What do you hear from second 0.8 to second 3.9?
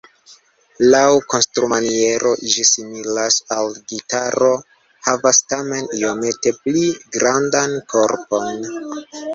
Laŭ konstrumaniero ĝi similas al